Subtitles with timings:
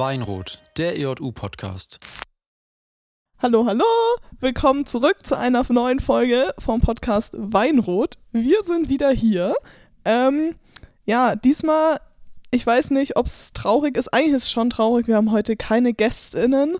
[0.00, 1.98] Weinrot, der EJU-Podcast.
[3.38, 3.84] Hallo, hallo!
[4.40, 8.16] Willkommen zurück zu einer neuen Folge vom Podcast Weinrot.
[8.32, 9.54] Wir sind wieder hier.
[10.06, 10.54] Ähm,
[11.04, 12.00] ja, diesmal,
[12.50, 14.08] ich weiß nicht, ob es traurig ist.
[14.08, 15.06] Eigentlich ist es schon traurig.
[15.06, 16.78] Wir haben heute keine GästInnen.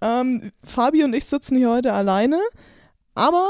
[0.00, 2.40] Ähm, Fabi und ich sitzen hier heute alleine.
[3.14, 3.46] Aber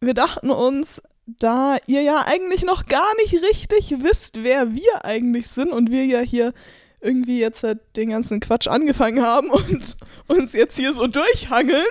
[0.00, 5.48] wir dachten uns, da ihr ja eigentlich noch gar nicht richtig wisst, wer wir eigentlich
[5.48, 6.54] sind und wir ja hier
[7.02, 9.96] irgendwie jetzt halt den ganzen Quatsch angefangen haben und
[10.28, 11.86] uns jetzt hier so durchhangeln,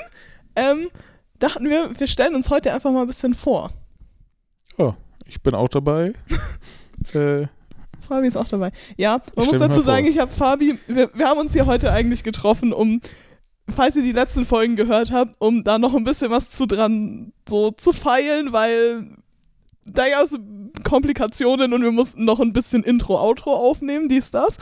[0.55, 0.89] ähm,
[1.39, 3.71] dachten wir, wir stellen uns heute einfach mal ein bisschen vor.
[4.77, 6.13] Ja, ich bin auch dabei.
[7.13, 7.47] äh,
[8.07, 8.71] Fabi ist auch dabei.
[8.97, 10.13] Ja, man muss dazu sagen, vor.
[10.13, 13.01] ich habe Fabi, wir, wir haben uns hier heute eigentlich getroffen, um,
[13.69, 17.33] falls ihr die letzten Folgen gehört habt, um da noch ein bisschen was zu dran
[17.47, 19.17] so zu feilen, weil
[19.85, 20.37] da gab es
[20.83, 24.57] Komplikationen und wir mussten noch ein bisschen Intro, Outro aufnehmen, dies, das.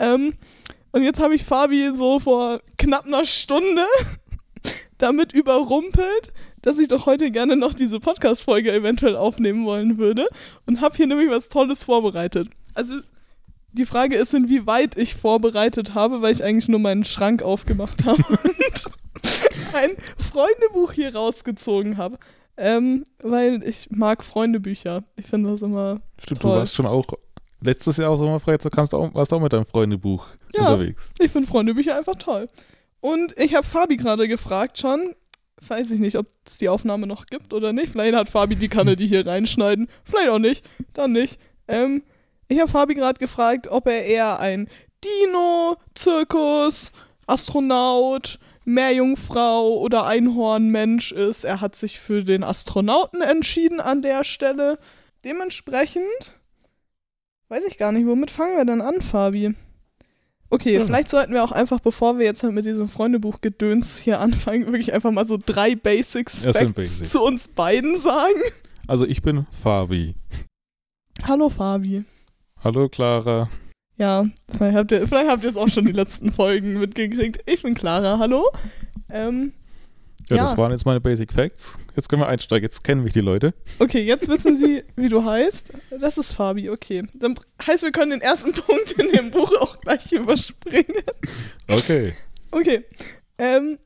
[0.00, 0.34] Ähm,
[0.92, 3.84] und jetzt habe ich Fabi so vor knapp einer Stunde
[4.98, 10.26] damit überrumpelt, dass ich doch heute gerne noch diese Podcast-Folge eventuell aufnehmen wollen würde
[10.66, 12.48] und habe hier nämlich was Tolles vorbereitet.
[12.74, 12.96] Also
[13.72, 18.22] die Frage ist, inwieweit ich vorbereitet habe, weil ich eigentlich nur meinen Schrank aufgemacht habe
[18.28, 18.90] und
[19.74, 22.18] ein Freundebuch hier rausgezogen habe.
[22.56, 25.04] Ähm, weil ich mag Freundebücher.
[25.16, 26.52] Ich finde das immer stimmt, Toll.
[26.52, 27.06] du warst schon auch
[27.62, 30.62] letztes Jahr auf Sommerfreizeit, kamst auch, warst auch mit deinem Freundebuch Ja.
[30.72, 31.10] unterwegs.
[31.18, 32.48] Ich finde Freundebücher einfach toll.
[33.00, 35.14] Und ich habe Fabi gerade gefragt schon,
[35.66, 37.92] weiß ich nicht, ob es die Aufnahme noch gibt oder nicht.
[37.92, 39.88] Vielleicht hat Fabi die Kanne die hier reinschneiden.
[40.04, 40.64] Vielleicht auch nicht.
[40.94, 41.38] Dann nicht.
[41.68, 42.02] Ähm,
[42.48, 44.68] ich habe Fabi gerade gefragt, ob er eher ein
[45.04, 46.92] Dino, Zirkus,
[47.26, 51.44] Astronaut, Meerjungfrau oder Einhornmensch ist.
[51.44, 54.78] Er hat sich für den Astronauten entschieden an der Stelle.
[55.24, 56.34] Dementsprechend
[57.50, 59.54] weiß ich gar nicht, womit fangen wir denn an, Fabi?
[60.50, 60.84] Okay, Ja.
[60.84, 64.92] vielleicht sollten wir auch einfach, bevor wir jetzt halt mit diesem Freundebuch-Gedöns hier anfangen, wirklich
[64.92, 66.42] einfach mal so drei Basics
[66.74, 67.10] Basics.
[67.10, 68.40] zu uns beiden sagen.
[68.86, 70.14] Also ich bin Fabi.
[71.24, 72.04] Hallo Fabi.
[72.64, 73.48] Hallo Clara.
[73.96, 77.42] Ja, vielleicht habt ihr vielleicht habt ihr es auch schon die letzten Folgen mitgekriegt.
[77.46, 78.48] Ich bin Clara, hallo.
[79.10, 79.52] Ähm,
[80.30, 80.42] Ja, Ja.
[80.42, 81.76] das waren jetzt meine Basic Facts.
[81.96, 82.62] Jetzt können wir einsteigen.
[82.64, 83.52] Jetzt kennen mich die Leute.
[83.78, 85.72] okay, jetzt wissen Sie, wie du heißt.
[86.00, 87.02] Das ist Fabi, okay.
[87.14, 91.02] Dann heißt, wir können den ersten Punkt in dem Buch auch gleich überspringen.
[91.68, 92.14] Okay.
[92.52, 92.84] Okay.
[93.38, 93.78] Ähm,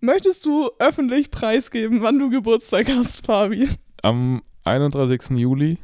[0.00, 3.68] möchtest du öffentlich preisgeben, wann du Geburtstag hast, Fabi?
[4.02, 5.38] Am 31.
[5.38, 5.78] Juli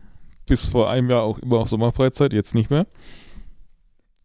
[0.46, 2.86] bis vor einem Jahr auch immer auf Sommerfreizeit, jetzt nicht mehr.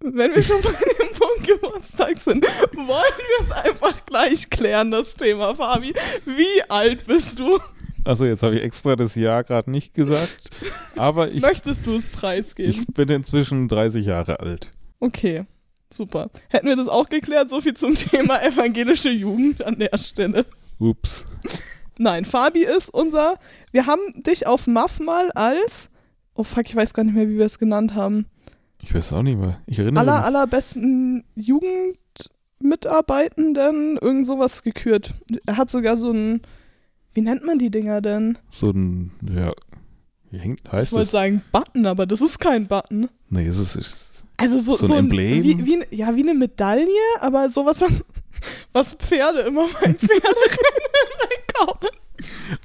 [0.03, 2.43] Wenn wir schon bei dem Punkt Geburtstag sind,
[2.75, 5.93] wollen wir es einfach gleich klären, das Thema, Fabi.
[6.25, 7.59] Wie alt bist du?
[8.03, 10.49] Also jetzt habe ich extra das Jahr gerade nicht gesagt.
[10.95, 12.71] Aber ich, Möchtest du es preisgeben?
[12.71, 14.71] ich bin inzwischen 30 Jahre alt.
[14.99, 15.45] Okay,
[15.91, 16.31] super.
[16.49, 20.47] Hätten wir das auch geklärt, so viel zum Thema evangelische Jugend an der Stelle.
[20.79, 21.25] Ups.
[21.99, 23.35] Nein, Fabi ist unser.
[23.71, 25.91] Wir haben dich auf MAF mal als.
[26.33, 28.25] Oh fuck, ich weiß gar nicht mehr, wie wir es genannt haben.
[28.81, 29.59] Ich weiß auch nicht mehr.
[29.67, 30.25] Ich erinnere Aller, mich.
[30.25, 35.13] allerbesten Jugendmitarbeitenden, irgend sowas gekürt.
[35.45, 36.41] Er hat sogar so ein.
[37.13, 38.37] Wie nennt man die Dinger denn?
[38.49, 39.51] So ein, ja,
[40.29, 41.11] wie hängt, Ich heißt wollte das?
[41.11, 43.09] sagen Button, aber das ist kein Button.
[43.29, 45.43] Nee, es ist, ist Also so, So ein so Emblem?
[45.43, 46.87] Wie, wie, ja, wie eine Medaille,
[47.19, 48.01] aber sowas, was,
[48.71, 50.31] was Pferde immer beim Pferderennen
[51.47, 51.89] bekommen.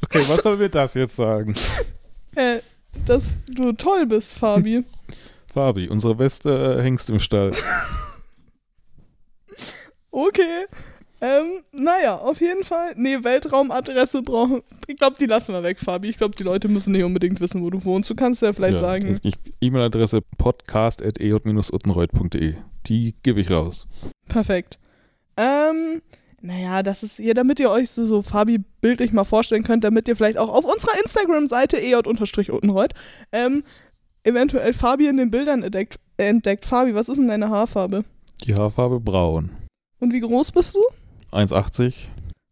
[0.05, 1.53] Okay, was soll mir das jetzt sagen?
[2.37, 2.61] Äh,
[3.05, 4.85] dass du toll bist, Fabi.
[5.57, 7.53] Fabi, unsere beste äh, Hengst im Stall.
[10.11, 10.65] Okay.
[11.21, 12.95] Ähm, naja, auf jeden Fall.
[12.97, 14.63] Nee, Weltraumadresse brauchen.
[14.87, 16.09] Ich glaube, die lassen wir weg, Fabi.
[16.09, 18.09] Ich glaube, die Leute müssen nicht unbedingt wissen, wo du wohnst.
[18.09, 19.21] Du kannst ja vielleicht Ja, sagen.
[19.23, 22.55] ich- E-Mail-Adresse podcast.ej-uttenreuth.de.
[22.87, 23.87] Die gebe ich raus.
[24.29, 24.79] Perfekt.
[25.37, 26.01] Ähm,
[26.41, 30.09] naja, das ist hier, damit ihr euch so, so Fabi bildlich mal vorstellen könnt, damit
[30.09, 32.95] ihr vielleicht auch auf unserer Instagram-Seite ej-uttenreuth
[33.33, 33.65] ähm,
[34.27, 36.67] eventuell Fabi in den Bildern entdeckt, entdeckt.
[36.67, 38.05] Fabi, was ist denn deine Haarfarbe?
[38.45, 39.51] Die Haarfarbe braun.
[40.01, 40.81] Und wie groß bist du?
[41.33, 41.95] 1,80.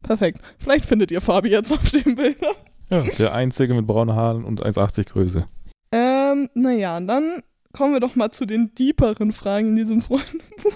[0.03, 0.41] Perfekt.
[0.59, 2.55] Vielleicht findet ihr Fabi jetzt auf den Bildern.
[2.91, 5.47] Ja, der einzige mit braunen Haaren und 1,80 Größe.
[5.93, 7.43] Ähm, naja, dann
[7.73, 10.75] kommen wir doch mal zu den deeperen Fragen in diesem Freundebuch.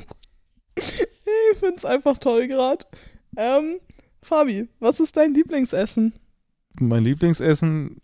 [0.77, 2.85] ich find's einfach toll gerade.
[3.37, 3.77] Ähm,
[4.23, 6.15] Fabi, was ist dein Lieblingsessen?
[6.81, 8.01] Mein Lieblingsessen,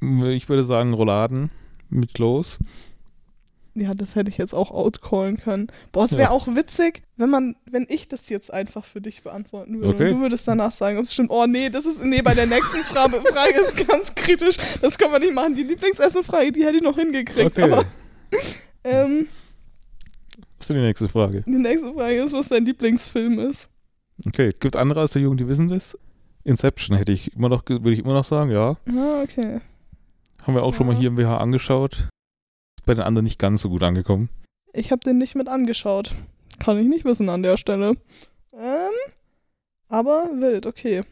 [0.00, 1.50] ich würde sagen Rouladen
[1.90, 2.58] mit Kloß.
[3.74, 5.68] Ja, das hätte ich jetzt auch outcallen können.
[5.92, 6.30] Boah, es wäre Ja.
[6.30, 9.94] auch witzig, wenn man, wenn ich das jetzt einfach für dich beantworten würde.
[9.94, 10.08] Okay.
[10.10, 11.30] Und du würdest danach sagen, ob es stimmt.
[11.30, 14.56] Oh nee, das ist, nee, bei der nächsten Frage, Frage ist ganz kritisch.
[14.80, 15.54] Das können wir nicht machen.
[15.54, 17.56] Die Lieblingsessenfrage, die hätte ich noch hingekriegt.
[17.56, 17.70] Okay.
[17.70, 17.84] Aber,
[18.82, 19.28] ähm,
[20.56, 21.42] Was ist denn die nächste Frage?
[21.46, 23.68] Die nächste Frage ist, was dein Lieblingsfilm ist.
[24.26, 25.96] Okay, gibt andere aus der Jugend, die wissen das?
[26.42, 28.76] Inception hätte ich immer noch, würde ich immer noch sagen, ja.
[28.88, 29.60] Ah, okay.
[30.48, 31.00] Haben wir auch schon mal Ja.
[31.00, 32.08] hier im WH angeschaut.
[32.78, 34.30] Ist bei den anderen nicht ganz so gut angekommen.
[34.72, 36.14] Ich habe den nicht mit angeschaut.
[36.58, 37.96] Kann ich nicht wissen an der Stelle.
[38.54, 38.88] Ähm,
[39.90, 41.02] aber wild, okay.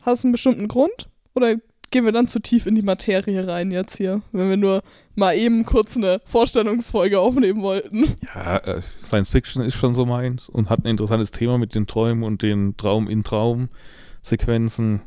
[0.00, 1.10] Hast du einen bestimmten Grund?
[1.34, 1.56] Oder
[1.90, 4.82] gehen wir dann zu tief in die Materie rein jetzt hier, wenn wir nur
[5.14, 8.16] mal eben kurz eine Vorstellungsfolge aufnehmen wollten?
[8.34, 11.86] Ja, äh, Science Fiction ist schon so meins und hat ein interessantes Thema mit den
[11.86, 15.02] Träumen und den Traum-in-Traum-Sequenzen.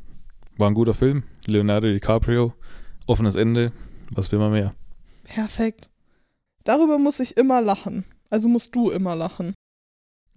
[0.57, 1.23] War ein guter Film.
[1.47, 2.53] Leonardo DiCaprio,
[3.09, 3.71] offenes Ende.
[4.11, 4.73] Was will man mehr?
[5.23, 5.89] Perfekt.
[6.63, 8.05] Darüber muss ich immer lachen.
[8.29, 9.53] Also musst du immer lachen.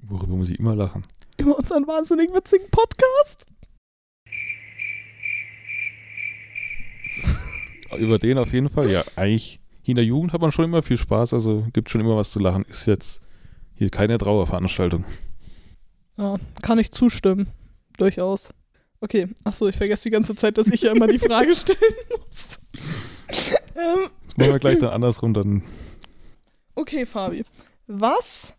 [0.02, 1.02] Worüber muss ich immer lachen?
[1.38, 3.46] Über unseren wahnsinnig witzigen Podcast.
[7.98, 8.90] Über den auf jeden Fall.
[8.90, 11.34] Ja, eigentlich hier in der Jugend hat man schon immer viel Spaß.
[11.34, 12.64] Also gibt schon immer was zu lachen.
[12.64, 13.20] Ist jetzt
[13.74, 15.04] hier keine Trauerveranstaltung.
[16.16, 17.48] Ja, kann ich zustimmen.
[17.98, 18.54] Durchaus.
[19.02, 21.78] Okay, achso, ich vergesse die ganze Zeit, dass ich ja immer die Frage stellen
[22.10, 22.58] muss.
[23.76, 25.34] ähm, Jetzt machen wir gleich dann andersrum.
[25.34, 25.62] Dann
[26.76, 27.44] okay, Fabi.
[27.88, 28.54] Was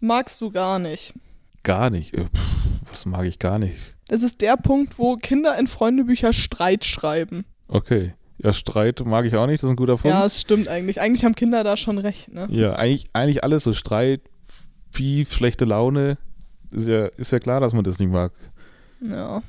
[0.00, 1.14] magst du gar nicht?
[1.62, 2.12] gar nicht.
[2.12, 3.76] Äh, pff, was mag ich gar nicht?
[4.08, 7.44] Das ist der Punkt, wo Kinder in Freundebücher Streit schreiben.
[7.68, 8.12] Okay.
[8.38, 9.62] Ja, Streit mag ich auch nicht.
[9.62, 10.06] Das ist ein guter Punkt.
[10.14, 11.00] Ja, es stimmt eigentlich.
[11.00, 12.48] Eigentlich haben Kinder da schon recht, ne?
[12.50, 14.20] Ja, eigentlich, eigentlich alles so Streit,
[14.92, 16.18] Pief, schlechte Laune.
[16.72, 18.32] Ist ja, ist ja klar, dass man das nicht mag.
[19.00, 19.42] Ja.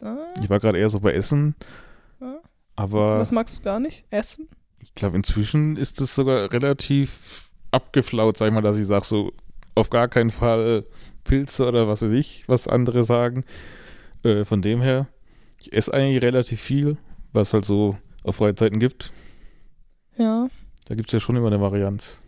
[0.00, 1.54] Ah, Ich war gerade eher so bei Essen,
[2.20, 2.38] Ja.
[2.76, 4.04] aber was magst du gar nicht?
[4.10, 4.48] Essen?
[4.80, 9.32] ich glaube, inzwischen ist es sogar relativ abgeflaut, sag ich mal, dass ich sage, so
[9.74, 10.86] auf gar keinen Fall
[11.24, 13.44] Pilze oder was weiß ich, was andere sagen.
[14.22, 15.06] Äh, von dem her,
[15.58, 16.96] ich esse eigentlich relativ viel,
[17.32, 19.12] was halt so auf Freizeiten gibt.
[20.16, 20.48] Ja.
[20.86, 22.20] Da gibt es ja schon immer eine Varianz.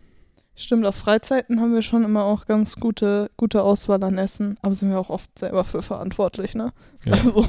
[0.61, 4.75] Stimmt, auf Freizeiten haben wir schon immer auch ganz gute, gute Auswahl an Essen, aber
[4.75, 6.75] sind wir auch oft selber für verantwortlich, ne?
[7.07, 7.15] Ja.
[7.15, 7.47] Also,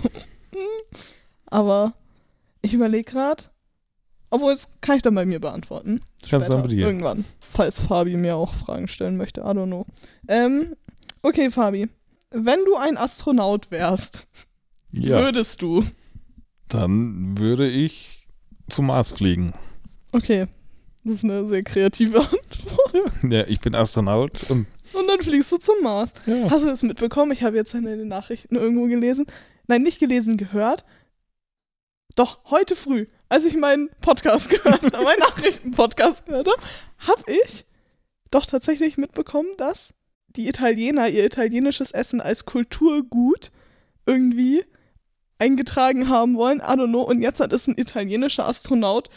[1.45, 1.93] aber
[2.61, 3.43] ich überlege gerade,
[4.29, 6.01] obwohl das kann ich dann bei mir beantworten.
[6.29, 6.85] Kannst du dann bei dir.
[6.85, 9.85] Irgendwann, falls Fabi mir auch Fragen stellen möchte, I don't know.
[10.29, 10.75] Ähm,
[11.21, 11.89] okay, Fabi,
[12.29, 14.25] wenn du ein Astronaut wärst,
[14.91, 15.83] Ja, würdest du,
[16.69, 18.27] dann würde ich
[18.69, 19.51] zum Mars fliegen.
[20.13, 20.47] okay,
[21.03, 25.57] das ist eine sehr kreative Antwort, Ja, ich bin Astronaut und und dann fliegst du
[25.57, 26.13] zum Mars.
[26.25, 26.49] ja.
[26.49, 27.31] Hast du das mitbekommen?
[27.31, 29.25] Ich habe jetzt in den Nachrichten irgendwo gelesen.
[29.67, 30.83] Nein, nicht gelesen, gehört.
[32.15, 36.61] Doch, heute früh, als ich meinen Podcast gehört habe, meinen Nachrichtenpodcast gehört habe,
[37.07, 37.63] habe ich
[38.31, 39.93] doch tatsächlich mitbekommen, dass
[40.35, 43.49] die Italiener ihr italienisches Essen als Kulturgut
[44.05, 44.65] irgendwie
[45.39, 46.59] eingetragen haben wollen.
[46.59, 47.01] I don't know.
[47.03, 49.09] Und jetzt hat es ein italienischer Astronaut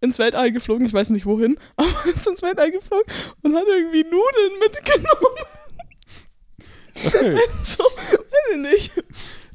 [0.00, 0.86] ins Weltall geflogen.
[0.86, 3.06] Ich weiß nicht wohin, aber ist ins Weltall geflogen
[3.42, 5.36] und hat irgendwie Nudeln mitgenommen.
[7.06, 7.38] Okay.
[7.62, 8.92] So, weiß ich nicht.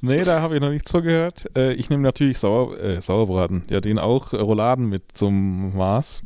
[0.02, 1.50] Nee, da habe ich noch nichts zugehört.
[1.56, 3.64] Äh, ich nehme natürlich Sauer, äh, Sauerbraten.
[3.70, 4.34] Ja, den auch.
[4.34, 6.24] Äh, Rouladen mit zum Mars.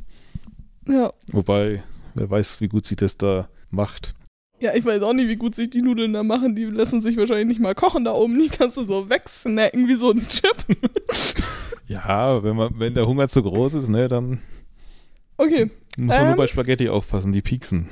[0.87, 1.11] Ja.
[1.27, 1.83] Wobei,
[2.13, 4.15] wer weiß, wie gut sich das da macht.
[4.59, 6.55] Ja, ich weiß auch nicht, wie gut sich die Nudeln da machen.
[6.55, 8.39] Die lassen sich wahrscheinlich nicht mal kochen da oben.
[8.39, 10.55] Die kannst du so wegsnacken wie so ein Chip.
[11.87, 14.41] Ja, wenn, man, wenn der Hunger zu groß ist, ne, dann
[15.37, 15.65] Okay,
[15.99, 16.27] muss man Ähm.
[16.29, 17.89] nur bei Spaghetti aufpassen, die pieksen.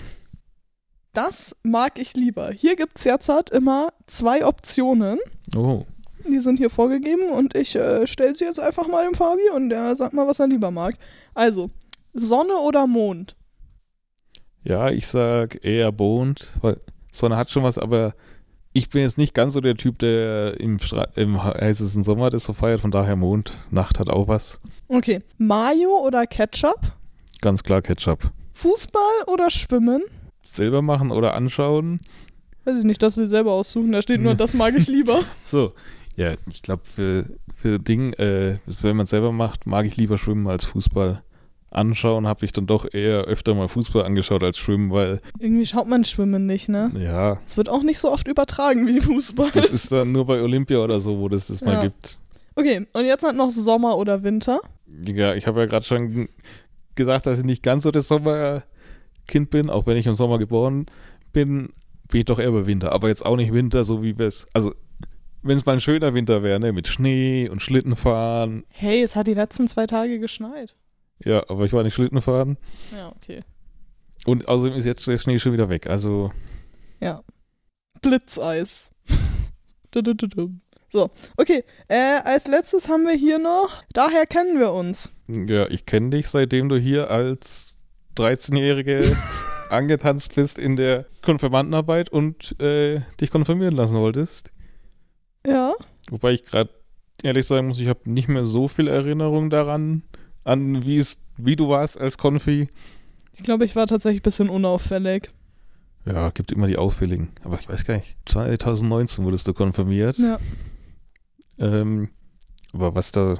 [1.13, 2.49] das mag ich lieber.
[2.51, 5.19] Hier gibt es halt immer zwei Optionen.
[5.55, 5.85] Oh.
[6.27, 9.69] Die sind hier vorgegeben und ich äh, stelle sie jetzt einfach mal dem Fabi und
[9.69, 10.95] der sagt mal, was er lieber mag.
[11.35, 11.69] Also,
[12.15, 13.35] Sonne oder Mond?
[14.63, 16.79] Ja, ich sag eher Mond, weil
[17.11, 18.13] Sonne hat schon was, aber
[18.73, 22.45] ich bin jetzt nicht ganz so der Typ, der im, Stra im heißesten Sommer das
[22.45, 23.53] so feiert, von daher Mond.
[23.69, 24.59] Nacht hat auch was.
[24.87, 26.91] Okay, Mayo oder Ketchup?
[27.41, 28.31] Ganz klar Ketchup.
[28.53, 30.03] Fußball oder Schwimmen?
[30.43, 31.99] Selber machen oder anschauen.
[32.65, 33.91] Weiß ich nicht, dass sie selber aussuchen.
[33.91, 35.23] Da steht nur, das mag ich lieber.
[35.45, 35.73] So,
[36.15, 40.47] ja, ich glaube, für, für Ding, äh, wenn man selber macht, mag ich lieber schwimmen
[40.47, 41.21] als Fußball.
[41.75, 45.87] Anschauen habe ich dann doch eher öfter mal Fußball angeschaut als Schwimmen, weil, Irgendwie schaut
[45.87, 46.91] man Schwimmen nicht, ne?
[46.97, 49.51] ja, Es wird auch nicht so oft übertragen wie Fußball.
[49.53, 51.67] das ist dann nur bei Olympia oder so, wo das das Ja.
[51.67, 52.17] mal gibt.
[52.55, 54.59] Okay, und jetzt halt noch Sommer oder Winter.
[55.11, 56.29] Ja, ich habe ja gerade schon
[56.95, 60.85] gesagt, dass ich nicht ganz so das Sommerkind bin, auch wenn ich im Sommer geboren
[61.31, 61.69] bin,
[62.09, 62.91] bin ich doch eher bei Winter.
[62.93, 64.75] Aber jetzt auch nicht Winter, so wie wir es, also
[65.41, 68.63] wenn es mal ein schöner Winter wäre, ne, mit Schnee und Schlittenfahren.
[68.69, 70.75] Hey, es hat die letzten zwei Tage geschneit.
[71.19, 72.57] Ja, aber ich war nicht Schlittenfahren.
[72.91, 73.43] Ja, okay.
[74.25, 75.87] Und außerdem ist jetzt der Schnee schon wieder weg.
[75.87, 76.31] Also,
[76.99, 77.23] Ja.
[78.01, 78.91] Blitzeis.
[80.91, 81.63] So, okay.
[81.87, 85.11] Äh, als letztes haben wir hier noch, daher kennen wir uns.
[85.27, 87.75] ja, ich kenne dich, seitdem du hier als
[88.17, 89.15] 13-Jährige
[89.69, 94.51] angetanzt bist in der Konfirmandenarbeit und äh, dich konfirmieren lassen wolltest.
[95.47, 95.73] Ja.
[96.11, 96.69] Wobei ich gerade
[97.23, 100.03] ehrlich sagen muss, ich habe nicht mehr so viel Erinnerung daran,
[100.43, 102.67] an wie es, wie du warst als Konfi.
[103.35, 105.31] Ich glaube, ich war tatsächlich ein bisschen unauffällig.
[106.05, 107.29] Ja, gibt immer die Auffälligen.
[107.43, 108.17] Aber ich weiß gar nicht.
[108.25, 110.17] 2019 wurdest du konfirmiert.
[110.17, 110.39] Ja.
[111.57, 112.09] Ähm,
[112.73, 113.37] aber was da.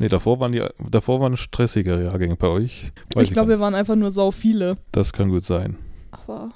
[0.00, 2.92] Nee, davor waren die, davor waren stressigere Jahrgänge bei euch.
[3.14, 4.78] Weiß ich glaube, wir waren einfach nur sau viele.
[4.92, 5.76] das kann gut sein.
[6.12, 6.52] Aber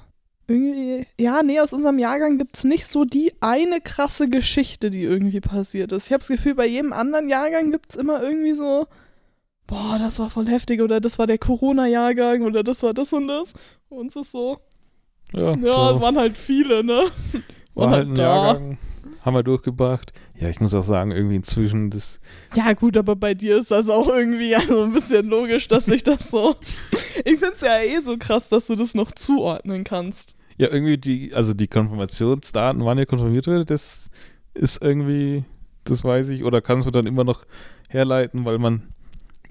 [0.47, 5.03] irgendwie, ja, nee, aus unserem Jahrgang gibt es nicht so die eine krasse Geschichte, die
[5.03, 6.05] irgendwie passiert ist.
[6.07, 8.87] Ich habe das Gefühl, bei jedem anderen Jahrgang gibt es immer irgendwie so,
[9.67, 13.27] boah, das war voll heftig oder das war der Corona-Jahrgang oder das war das und
[13.27, 13.53] das.
[13.89, 14.59] Uns ist so,
[15.33, 17.05] Ja, ja, waren halt viele, ne?
[17.73, 18.21] war waren halt ein da.
[18.23, 18.77] Jahrgang.
[19.21, 20.11] Haben wir durchgebracht.
[20.37, 22.19] Ja, ich muss auch sagen, irgendwie inzwischen das.
[22.55, 26.03] Ja, gut, aber bei dir ist das auch irgendwie also ein bisschen logisch, dass sich
[26.03, 26.55] das so.
[27.25, 30.35] Ich finde es ja eh so krass, dass du das noch zuordnen kannst.
[30.57, 34.09] Ja, irgendwie die, also die Konfirmationsdaten, wann ihr konfirmiert werdet, das
[34.53, 35.45] ist irgendwie,
[35.85, 37.45] das weiß ich, oder kannst du dann immer noch
[37.89, 38.92] herleiten, weil man,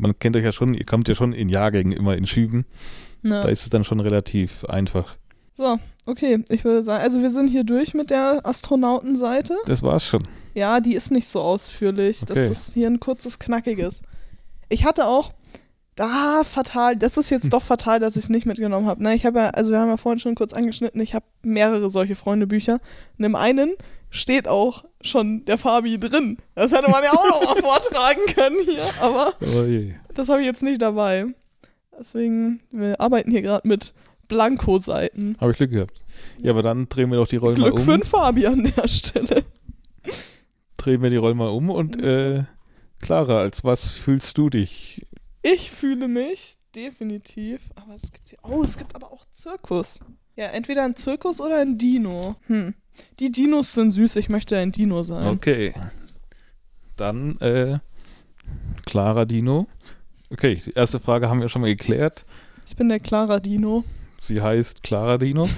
[0.03, 2.67] man kennt euch ja schon, ihr kommt ja schon in Jahrgängen immer in Schüben.
[3.23, 3.49] Da Ja.
[3.49, 5.17] ist es dann schon relativ einfach.
[5.57, 9.57] So, okay, ich würde sagen, also wir sind hier durch mit der Astronautenseite.
[9.67, 10.23] Das war's schon.
[10.55, 12.21] Ja, die ist nicht so ausführlich.
[12.21, 12.51] Das Okay.
[12.53, 14.03] ist hier ein kurzes, knackiges.
[14.69, 15.33] Ich hatte auch,
[15.99, 19.03] ah, fatal, das ist jetzt doch fatal, dass ich es nicht mitgenommen habe.
[19.03, 21.91] Ne, ich habe ja, also wir haben ja vorhin schon kurz angeschnitten, ich habe mehrere
[21.91, 22.81] solche Freundebücher.
[23.19, 23.75] Und im einen
[24.13, 26.37] steht auch schon der Fabi drin.
[26.55, 29.95] Das hätte man ja auch noch mal vortragen können hier, aber Oh je.
[30.15, 31.27] das habe ich jetzt nicht dabei.
[31.99, 33.93] Deswegen, wir arbeiten hier gerade mit
[34.29, 35.37] Blankoseiten.
[35.41, 36.05] Habe ich Glück gehabt.
[36.41, 38.01] Ja, aber dann drehen wir doch die Rollen mal Glück für um.
[38.01, 39.45] den Fabi an der Stelle.
[40.77, 42.45] Drehen wir die Rollen mal um und äh,
[43.01, 45.05] Clara, als was fühlst du dich?
[45.43, 50.01] Ich fühle mich definitiv, aber es gibt hier, oh, es gibt aber auch Zirkus.
[50.37, 52.37] Ja, entweder ein Zirkus oder ein Dino.
[52.47, 52.75] Hm.
[53.19, 55.27] Die Dinos sind süß, ich möchte ein Dino sein.
[55.27, 55.75] Okay.
[56.97, 57.79] Dann, äh,
[58.85, 59.67] Clara Dino.
[60.31, 62.25] Okay, die erste Frage haben wir schon mal geklärt.
[62.67, 63.85] Ich bin der Clara Dino.
[64.19, 65.49] Sie heißt Clara Dino.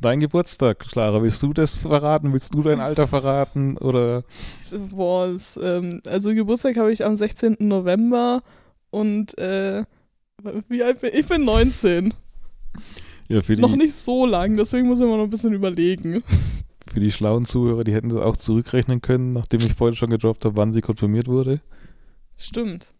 [0.00, 2.32] Dein Geburtstag, Clara, willst du das verraten?
[2.32, 3.78] Willst du dein Alter verraten?
[3.78, 4.24] Oder
[4.90, 7.56] Boah, es, ähm, also Geburtstag habe ich am 16.
[7.60, 8.42] November
[8.90, 9.84] und äh,
[10.68, 11.20] wie alt bin ich?
[11.20, 12.12] Ich bin 19.
[13.28, 16.22] ja, für die, Noch nicht so lang, deswegen muss ich mal noch ein bisschen überlegen.
[16.92, 20.44] für die schlauen Zuhörer, die hätten das auch zurückrechnen können, nachdem ich vorhin schon gedroppt
[20.44, 21.60] habe, wann sie konfirmiert wurde.
[22.36, 22.94] Stimmt.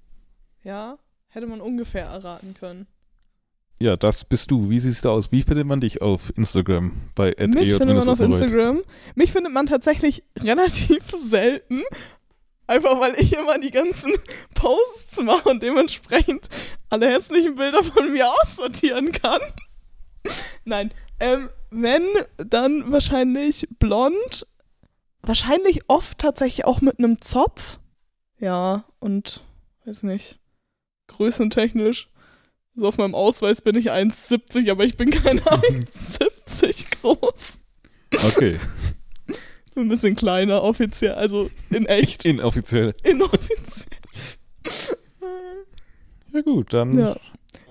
[0.62, 2.86] Ja, hätte man ungefähr erraten können.
[3.80, 4.70] Ja, das bist du.
[4.70, 5.32] Wie siehst du aus?
[5.32, 8.20] Wie findet man dich auf Instagram bei Mich findet man auf?
[8.20, 8.82] Instagram.
[9.14, 11.82] Mich findet man tatsächlich relativ selten.
[12.66, 14.12] Einfach weil ich immer die ganzen
[14.54, 16.48] Posts mache und dementsprechend
[16.88, 19.40] alle hässlichen Bilder von mir aussortieren kann.
[20.64, 22.02] Nein, ähm, wenn,
[22.36, 24.46] dann wahrscheinlich blond.
[25.22, 27.78] Wahrscheinlich oft tatsächlich auch mit einem Zopf.
[28.38, 29.42] Ja, und
[29.86, 30.38] weiß nicht,
[31.06, 32.10] größentechnisch.
[32.74, 37.58] So auf meinem Ausweis bin ich 1,70, aber ich bin keine 1,70 groß.
[38.12, 38.58] Okay,
[39.76, 42.94] Ein bisschen kleiner, offiziell, also in echt, inoffiziell.
[43.02, 43.86] inoffiziell.
[46.32, 47.16] Ja gut, dann Ja.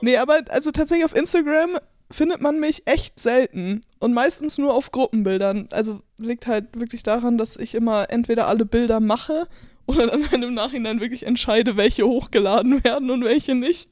[0.01, 1.77] Nee, aber also tatsächlich auf Instagram
[2.13, 5.67] findet man mich echt selten und meistens nur auf Gruppenbildern.
[5.71, 9.47] Also liegt halt wirklich daran, dass ich immer entweder alle Bilder mache
[9.87, 13.89] oder dann halt im Nachhinein wirklich entscheide, welche hochgeladen werden und welche nicht.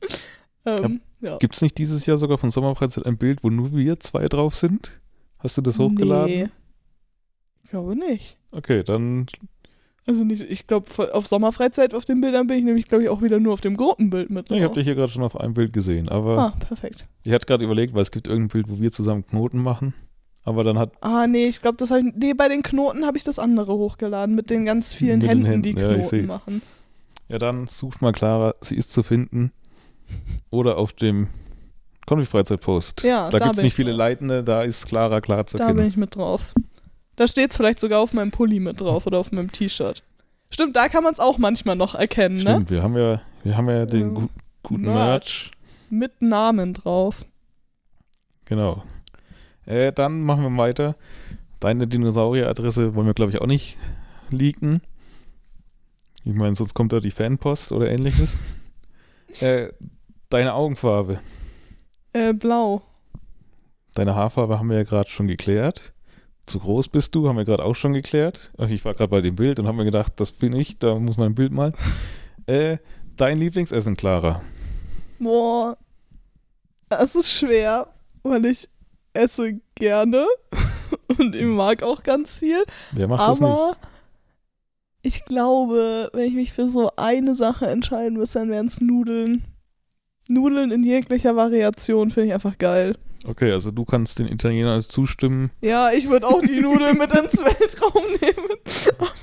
[0.66, 1.38] Ähm, ja.
[1.38, 4.56] gibt es nicht dieses Jahr sogar von Sommerfreizeit ein Bild, wo nur wir zwei drauf
[4.56, 5.01] sind?
[5.40, 6.34] Hast du das hochgeladen?
[6.34, 6.50] Nee.
[7.63, 8.38] Ich glaube nicht.
[8.51, 9.25] Okay, dann
[10.08, 13.22] Also nicht, ich glaube, auf Sommerfreizeit auf den Bildern bin ich nämlich, glaube ich, auch
[13.22, 15.53] wieder nur auf dem Gruppenbild mit Ja, ich habe dich hier gerade schon auf einem
[15.53, 17.05] Bild gesehen, aber Ah, perfekt.
[17.24, 19.93] ich hatte gerade überlegt, weil es gibt irgendein Bild, wo wir zusammen Knoten machen.
[20.43, 22.15] Aber dann hat Ah, nee, ich glaube, das habe ich.
[22.15, 25.46] Nee, bei den Knoten habe ich das andere hochgeladen, mit den ganz vielen Mit den
[25.46, 26.27] Händen, die Händen, ja, ich Knoten seh's.
[26.27, 26.62] machen.
[27.29, 29.51] ja dann sucht mal Clara, sie ist zu finden.
[30.50, 31.27] Oder auf dem
[32.08, 33.03] Konfi-Freizeit-Post.
[33.03, 34.00] Ja, da da gibt es nicht ich viele drauf.
[34.00, 36.53] Leitende, da ist Clara klar zu Da bin ich mit drauf.
[37.22, 40.01] Da steht es vielleicht sogar auf meinem Pulli mit drauf oder auf meinem T-Shirt.
[40.50, 42.54] Stimmt, da kann man es auch manchmal noch erkennen, ne?
[42.54, 44.28] Stimmt, wir haben ja, wir haben ja den Ähm, gu
[44.63, 44.96] guten Merch.
[44.96, 45.51] Merch.
[45.92, 47.24] Mit Namen drauf.
[48.46, 48.84] Genau.
[49.68, 50.96] Äh, dann machen wir weiter.
[51.60, 53.78] Deine Dinosaurier-Adresse wollen wir, glaube ich, auch nicht
[54.32, 54.82] leaken.
[56.24, 58.40] Ich meine, sonst kommt da die Fanpost oder ähnliches.
[59.42, 59.68] äh,
[60.30, 61.20] deine Augenfarbe.
[62.13, 62.82] Äh, blau.
[63.94, 65.94] Deine Haarfarbe haben wir ja gerade schon geklärt.
[66.45, 68.51] Zu groß bist du, haben wir gerade auch schon geklärt.
[68.69, 71.17] Ich war gerade bei dem Bild und haben mir gedacht, das bin ich, da muss
[71.17, 71.74] man ein Bild mal.
[72.48, 72.79] Äh,
[73.17, 74.41] dein Lieblingsessen, Clara.
[75.19, 75.77] Boah.
[76.89, 77.88] Es ist schwer,
[78.24, 78.67] weil ich
[79.13, 80.25] esse gerne
[81.19, 82.63] und ich mag auch ganz viel.
[82.91, 83.48] Wer macht das nicht?
[83.48, 83.77] Aber
[85.03, 89.43] ich glaube, wenn ich mich für so eine Sache entscheiden müsste, dann wären es Nudeln.
[90.27, 92.98] Nudeln in jeglicher Variation finde ich einfach geil.
[93.25, 95.51] Okay, also du kannst den Italienern zustimmen.
[95.62, 98.60] Ja, ich würde auch die Nudeln mit ins Weltraum nehmen.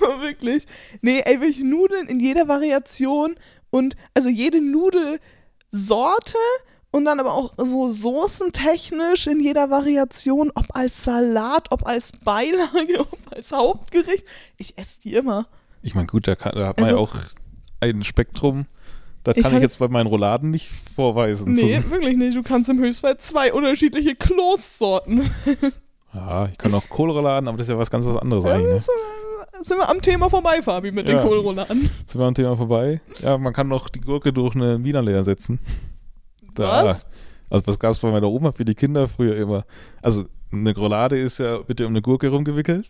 [0.01, 0.67] Aber wirklich.
[1.03, 3.35] Nee, ey, wirklich Nudeln in jeder Variation
[3.71, 6.39] und also jede Nudelsorte
[6.91, 13.01] und dann aber auch so soßentechnisch in jeder Variation, ob als Salat, ob als Beilage,
[13.11, 14.25] ob als Hauptgericht.
[14.57, 15.49] Ich esse die immer.
[15.83, 17.17] Ich meine, gut, da, kann, da hat man Also- ja auch
[17.81, 18.67] ein Spektrum.
[19.25, 21.53] Das Ich kann ich hab- jetzt bei meinen Rouladen nicht vorweisen.
[21.53, 22.37] Nee, So, wirklich nicht.
[22.37, 25.29] Du kannst im Höchstfall zwei unterschiedliche Kloßsorten.
[26.15, 28.73] ja, ich kann auch Kohlrouladen, aber das ist ja was ganz was anderes Da eigentlich.
[28.75, 28.81] Ne?
[28.81, 31.23] sind wir- sind wir am Thema vorbei, Fabi, mit den Ja.
[31.23, 31.91] Kohlrouladen.
[32.07, 33.01] Sind wir am Thema vorbei?
[33.21, 35.59] Ja, man kann noch die Gurke durch eine Wienerle ersetzen.
[36.55, 36.85] Da.
[36.85, 37.07] Was?
[37.51, 39.65] Also was gab es bei meiner Oma für die Kinder früher immer?
[40.03, 42.89] Also eine Roulade ist ja bitte um eine Gurke rumgewickelt.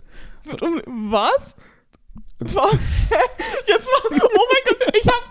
[0.61, 1.57] Um, was?
[2.41, 2.69] Wa-
[3.67, 5.28] Jetzt mal, oh mein Gott, ich habe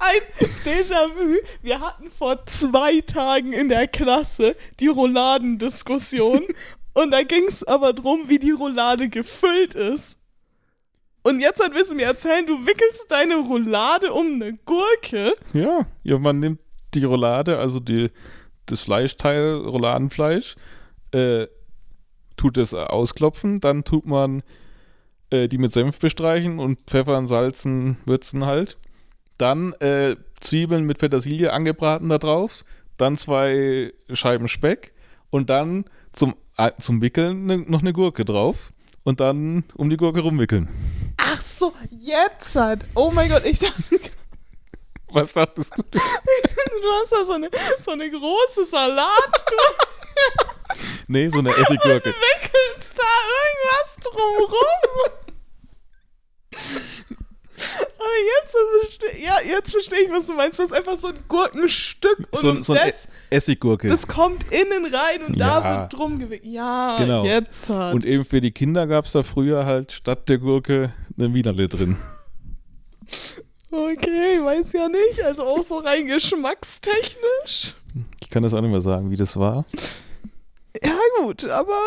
[0.00, 1.36] ein Déjà-vu.
[1.62, 6.42] Wir hatten vor zwei Tagen in der Klasse die Rouladendiskussion
[6.94, 10.18] und da ging es aber drum, wie die Roulade gefüllt ist.
[11.22, 15.34] Und jetzt halt willst du mir erzählen, du wickelst deine Roulade um eine Gurke.
[15.52, 16.60] Ja, ja, man nimmt
[16.94, 18.10] die Roulade, also die,
[18.66, 20.56] das Fleischteil, Rouladenfleisch,
[21.12, 21.46] äh,
[22.36, 24.42] tut es ausklopfen, dann tut man
[25.30, 28.78] äh, die mit Senf bestreichen und Pfeffern, Salzen, Würzen halt.
[29.40, 32.64] Dann äh, Zwiebeln mit Petersilie angebraten da drauf,
[32.96, 34.92] dann zwei Scheiben Speck
[35.30, 39.96] und dann zum, äh, zum Wickeln ne, noch eine Gurke drauf und dann um die
[39.96, 40.68] Gurke rumwickeln.
[41.16, 42.84] Ach so, jetzt halt.
[42.94, 43.82] Oh mein Gott, ich dachte,
[45.12, 45.82] Was dachtest du?
[45.92, 45.98] du
[47.00, 47.50] hast da so eine,
[47.82, 49.86] so eine große Salatgurke.
[51.08, 52.14] Nee, so eine Essiggurke.
[52.14, 53.04] wickelst da
[53.40, 55.20] irgendwas drumrum.
[57.98, 60.58] Aber jetzt, verste ja, jetzt verstehe ich, was du meinst.
[60.58, 63.88] Du hast einfach so ein Gurkenstück und So, so das, Essiggurke.
[63.88, 65.80] das kommt innen rein und da Ja.
[65.80, 66.50] wird drum gewickelt.
[66.52, 67.24] Ja, Genau.
[67.24, 67.94] jetzt halt.
[67.94, 71.68] Und eben für die Kinder gab es da früher halt statt der Gurke eine Wienerle
[71.68, 71.96] drin.
[73.70, 75.22] okay, weiß ja nicht.
[75.24, 77.74] Also auch so rein geschmackstechnisch.
[78.20, 79.64] Ich kann das auch nicht mehr sagen, wie das war.
[80.82, 81.78] Ja, gut, aber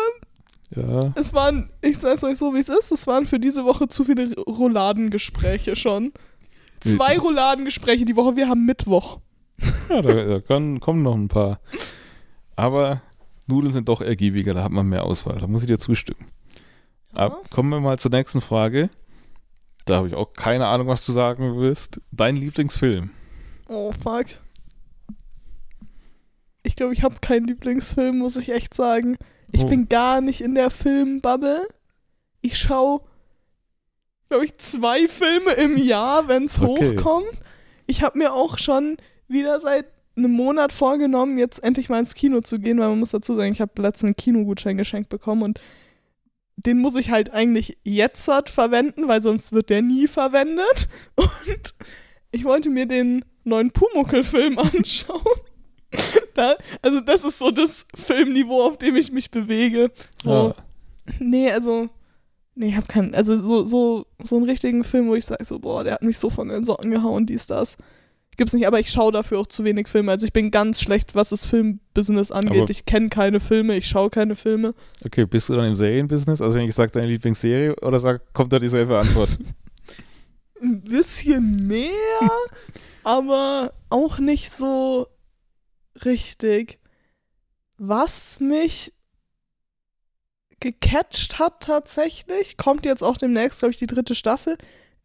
[0.76, 1.12] Ja.
[1.14, 4.04] es waren, ich sag's euch so, wie es ist, es waren für diese Woche zu
[4.04, 6.12] viele Rouladengespräche schon.
[6.84, 9.20] Zwei Rouladengespräche die Woche, wir haben Mittwoch.
[9.88, 11.60] Ja, da, da kann, kommen noch ein paar.
[12.56, 13.02] Aber
[13.46, 15.38] Nudeln sind doch ergiebiger, da hat man mehr Auswahl.
[15.40, 16.28] Da muss ich dir zustimmen.
[17.12, 18.90] Ab, kommen wir mal zur nächsten Frage.
[19.86, 22.00] Da habe ich auch keine Ahnung, was du sagen wirst.
[22.10, 23.10] Dein Lieblingsfilm?
[23.68, 24.26] Oh, fuck.
[26.62, 29.16] Ich glaube, ich habe keinen Lieblingsfilm, muss ich echt sagen.
[29.52, 29.66] Ich Oh.
[29.68, 31.68] bin gar nicht in der Filmbubble.
[32.40, 33.02] Ich schaue,
[34.28, 36.96] glaube ich, zwei Filme im Jahr, wenn es Okay.
[36.96, 37.28] hochkommt.
[37.86, 38.96] Ich habe mir auch schon
[39.28, 43.10] wieder seit einem Monat vorgenommen, jetzt endlich mal ins Kino zu gehen, weil man muss
[43.10, 45.60] dazu sagen, ich habe letztens einen Kinogutschein geschenkt bekommen und
[46.56, 50.88] den muss ich halt eigentlich jetzt halt verwenden, weil sonst wird der nie verwendet.
[51.16, 51.74] Und
[52.30, 55.20] ich wollte mir den neuen Pumuckel-Film anschauen.
[56.34, 59.90] Da, also das ist so das Filmniveau, auf dem ich mich bewege.
[60.22, 60.54] So, Ah,
[61.18, 61.88] nee, also,
[62.54, 65.58] nee, ich hab keinen, also so, so, so einen richtigen Film, wo ich sage so,
[65.58, 67.76] boah, der hat mich so von den Socken gehauen, dies, das.
[68.36, 70.10] Gibt's nicht, aber ich schaue dafür auch zu wenig Filme.
[70.10, 72.62] Also ich bin ganz schlecht, was das Filmbusiness angeht.
[72.62, 74.72] Aber- ich kenne keine Filme, ich schaue keine Filme.
[75.04, 76.40] okay, bist du dann im Serienbusiness?
[76.40, 79.28] Also wenn ich sage, deine Lieblingsserie oder sag, kommt da dieselbe Antwort?
[80.60, 81.90] Ein bisschen mehr,
[83.04, 85.06] aber auch nicht so
[86.04, 86.78] richtig.
[87.76, 88.93] Was mich
[90.64, 94.56] gecatcht hat tatsächlich, kommt jetzt auch demnächst, glaube ich, die dritte Staffel,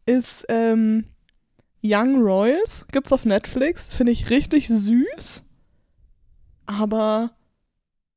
[0.06, 1.04] ist ähm,
[1.82, 2.86] Young Royals.
[2.90, 3.88] Gibt's auf Netflix.
[3.88, 5.42] Finde ich richtig süß.
[6.64, 7.32] Aber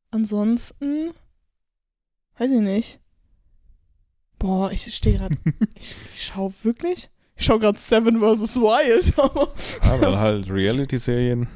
[0.09, 1.11] ansonsten,
[2.37, 2.99] weiß ich nicht.
[4.39, 5.35] Boah, ich stehe gerade.
[5.75, 7.09] ich, ich schaue wirklich.
[7.35, 8.55] Ich schaue gerade Seven vs.
[8.55, 9.53] Wild, aber.
[9.81, 11.47] Aber halt Reality-Serien.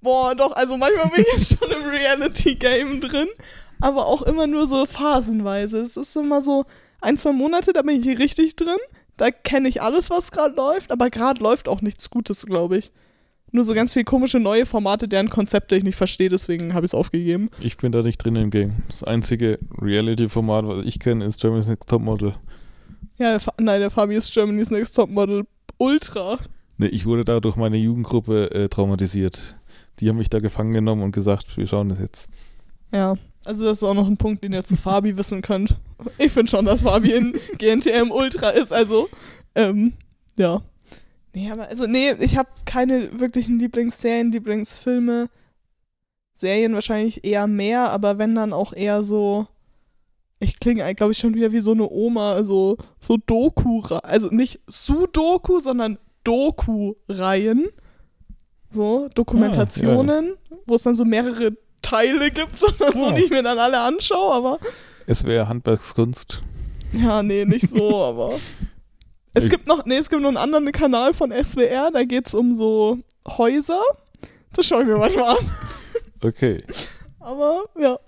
[0.00, 3.28] Boah, doch, also manchmal bin ich ja schon im Reality-Game drin,
[3.84, 5.80] aber auch immer nur so phasenweise.
[5.80, 6.64] Es ist immer so
[7.02, 8.78] ein, zwei Monate, da bin ich hier richtig drin.
[9.18, 12.92] Da kenne ich alles, was gerade läuft, aber gerade läuft auch nichts Gutes, glaube ich.
[13.52, 16.90] Nur so ganz viele komische neue Formate, deren Konzepte ich nicht verstehe, deswegen habe ich
[16.90, 17.50] es aufgegeben.
[17.60, 18.72] Ich bin da nicht drin im Game.
[18.88, 22.34] Das einzige Reality-Format, was ich kenne, ist Germany's Next Topmodel.
[23.18, 25.44] Ja, der nein, der Fabi ist Germany's Next Topmodel
[25.76, 26.38] Ultra.
[26.78, 29.56] Nee, ich wurde da durch meine Jugendgruppe äh, traumatisiert.
[30.00, 32.28] die haben mich da gefangen genommen und gesagt, wir schauen das jetzt.
[32.92, 35.76] Ja, also das ist auch noch ein Punkt, den ihr zu Fabi wissen könnt.
[36.18, 39.08] Ich finde schon, dass Fabi in GNTM Ultra ist, also,
[39.54, 39.92] ähm,
[40.36, 40.62] ja.
[41.34, 45.28] Nee, aber, also, nee, ich habe keine wirklichen Lieblingsserien, Lieblingsfilme.
[46.36, 49.46] Serien wahrscheinlich eher mehr, aber wenn dann auch eher so,
[50.40, 54.60] ich klinge, glaube ich, schon wieder wie so eine Oma, also so Doku, also nicht
[54.66, 57.68] Sudoku, sondern Doku-Reihen.
[58.70, 60.34] So, Dokumentationen,
[60.66, 64.32] wo es dann so mehrere Teile gibt oder so, die ich mir dann alle anschaue,
[64.34, 64.58] aber
[65.06, 66.42] Es wäre Handwerkskunst.
[66.92, 68.32] ja, nee, nicht so, aber.
[69.32, 72.26] Es Ich- gibt noch, nee, es gibt noch einen anderen Kanal von SWR, da geht
[72.28, 73.80] es um so Häuser.
[74.54, 75.50] Das schaue ich mir manchmal an.
[76.22, 76.56] Okay.
[77.20, 77.98] Aber ja,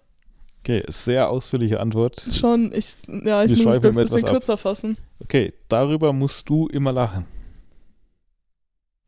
[0.63, 2.25] Okay, sehr ausführliche Antwort.
[2.33, 4.31] schon, ich, ja, ich muss mich ein bisschen ab.
[4.33, 4.97] kürzer fassen.
[5.23, 7.27] Okay, darüber musst du immer lachen.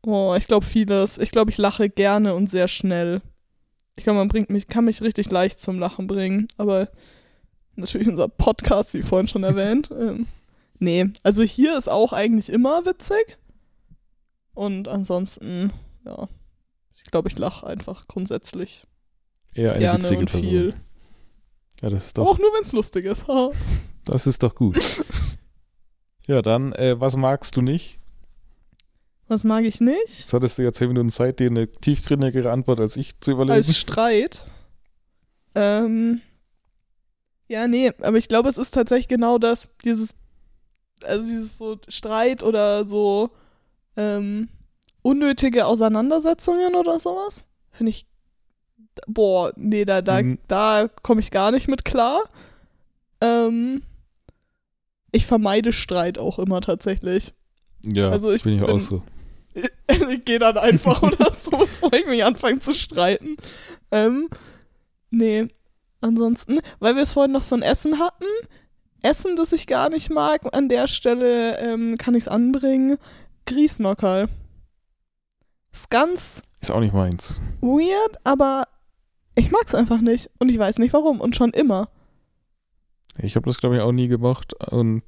[0.05, 1.17] Oh, ich glaube vieles.
[1.17, 3.21] Ich glaube, ich lache gerne und sehr schnell.
[3.99, 6.47] Ich glaube, man bringt mich, kann mich richtig leicht zum Lachen bringen.
[6.55, 6.87] Aber
[7.75, 9.91] natürlich unser Podcast, wie vorhin schon erwähnt.
[9.99, 10.27] ähm,
[10.79, 13.37] nee, also hier ist auch eigentlich immer witzig.
[14.53, 15.73] Und ansonsten,
[16.05, 16.29] ja,
[16.95, 18.87] ich glaube, ich lache einfach grundsätzlich
[19.53, 20.49] Eher eine gerne witzige und Person.
[20.49, 20.73] viel.
[21.81, 23.25] Ja, das ist doch, Auch nur, wenn es lustig ist.
[24.05, 24.79] Das ist doch gut.
[26.25, 27.99] ja, dann, äh, was magst du nicht?
[29.29, 29.95] Was mag ich nicht?
[30.07, 33.53] Jetzt hattest du ja zehn Minuten Zeit, dir eine tiefgründigere Antwort als ich zu überlegen.
[33.55, 34.43] Als Streit.
[35.55, 36.21] Ähm,
[37.47, 40.15] ja, nee, aber ich glaube, es ist tatsächlich genau das, dieses,
[41.03, 43.29] also dieses so Streit oder so
[43.95, 44.49] ähm,
[45.03, 47.45] unnötige Auseinandersetzungen oder sowas.
[47.71, 48.07] Finde ich,
[49.07, 50.39] boah, nee, da, da, Mhm.
[50.47, 52.21] da komme ich gar nicht mit klar.
[53.21, 53.83] Ähm,
[55.11, 57.33] ich vermeide Streit auch immer tatsächlich.
[57.83, 59.03] ja, also ich bin ich auch so.
[60.09, 63.37] ich gehe dann einfach oder so, bevor ich mich anfange zu streiten.
[63.91, 64.29] Ähm,
[65.09, 65.47] nee,
[66.01, 68.25] ansonsten, weil wir es vorhin noch von Essen hatten,
[69.01, 72.97] Essen, das ich gar nicht mag, an der Stelle ähm, kann ich es anbringen.
[73.45, 74.27] Grießnockerl.
[75.71, 77.39] Ist ganz Ist auch nicht meins.
[77.61, 78.63] weird, aber
[79.35, 80.29] ich mag es einfach nicht.
[80.39, 81.21] Und ich weiß nicht warum.
[81.21, 81.89] Und schon immer.
[83.17, 84.53] Ich habe das, glaube ich, auch nie gemacht.
[84.69, 85.01] Und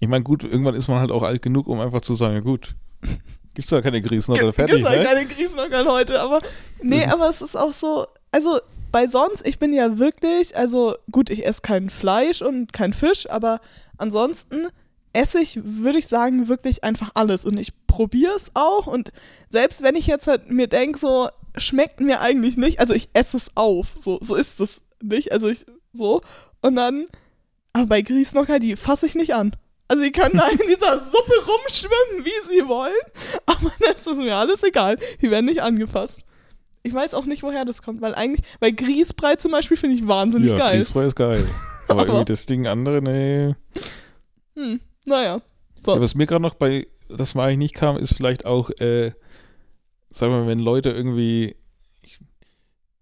[0.00, 2.40] ich meine, gut, irgendwann ist man halt auch alt genug, um einfach zu sagen, ja
[2.40, 2.74] gut,
[3.54, 5.04] gibt's da keine Gibt fertig, halt ne?
[5.04, 6.40] keine Grießnockerl heute, aber
[6.82, 7.12] nee, Mhm.
[7.12, 8.58] aber es ist auch so, also
[8.92, 13.28] bei sonst, ich bin ja wirklich, also gut, ich esse kein Fleisch und kein Fisch,
[13.30, 13.60] aber
[13.98, 14.68] ansonsten
[15.12, 19.12] esse ich, würde ich sagen, wirklich einfach alles und ich probiere es auch und
[19.48, 23.36] selbst wenn ich jetzt halt mir denke, so schmeckt mir eigentlich nicht, also ich esse
[23.36, 26.20] es auf, so, so ist es nicht, also ich, so
[26.60, 27.06] und dann,
[27.72, 29.54] aber bei Grießnocker, die fasse ich nicht an.
[29.88, 32.92] Also die können da in dieser Suppe rumschwimmen, wie sie wollen.
[33.46, 34.98] Aber das ist mir alles egal.
[35.20, 36.22] Die werden nicht angefasst.
[36.82, 40.06] Ich weiß auch nicht, woher das kommt, weil eigentlich, weil Grießbrei zum Beispiel finde ich
[40.06, 40.76] wahnsinnig ja, geil.
[40.76, 41.46] Grießbrei ist geil.
[41.88, 43.54] Aber Aber- irgendwie das Ding andere, nee.
[44.54, 45.40] Hm, naja.
[45.84, 45.94] So.
[45.94, 49.12] Ja, was mir gerade noch bei das mag ich nicht kam, ist vielleicht auch, äh,
[50.10, 51.56] sagen wir mal, wenn Leute irgendwie,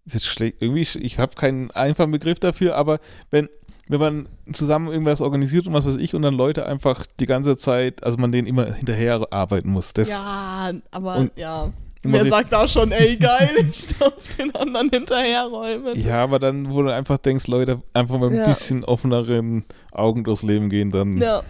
[0.04, 2.98] ist jetzt schlecht, irgendwie, ich habe keinen einfachen Begriff dafür, aber
[3.30, 3.48] wenn,
[3.88, 7.56] wenn man zusammen irgendwas organisiert und was weiß ich und dann Leute einfach die ganze
[7.56, 9.92] Zeit, also man denen immer hinterher arbeiten muss.
[9.92, 11.72] Das ja, aber Und- ja.
[12.04, 16.04] Wer sagt da schon, ey, geil, ich darf den anderen hinterherräumen.
[16.04, 18.46] Ja, aber dann, wo du einfach denkst, Leute, einfach mal ein Ja.
[18.48, 21.16] bisschen offeneren Augen durchs Leben gehen, dann.
[21.18, 21.44] Ja.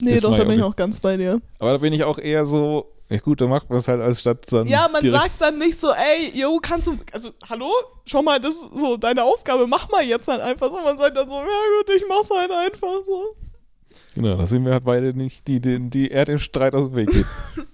[0.00, 1.42] Nee, doch, da bin ich auch ganz bei dir.
[1.58, 4.20] Aber da bin ich auch eher so, ja gut, dann macht man es halt als
[4.20, 4.66] statt dann.
[4.66, 7.70] Ja, man direkt- sagt dann nicht so, ey, yo, kannst du, also, hallo,
[8.04, 10.74] schau mal, das ist so deine Aufgabe, mach mal jetzt halt einfach so.
[10.80, 11.42] Man sagt dann so, ja
[11.78, 13.36] gut, ich mach's halt einfach so.
[14.14, 16.96] Genau, da sind wir halt beide nicht, die, die, die er dem Streit aus dem
[16.96, 17.26] Weg geht.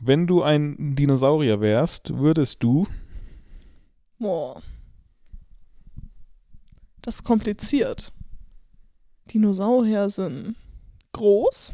[0.00, 2.86] Wenn du ein Dinosaurier wärst, würdest du.
[4.18, 4.62] Boah.
[7.02, 8.12] Das ist kompliziert.
[9.32, 10.54] Dinosaurier sind
[11.12, 11.72] groß.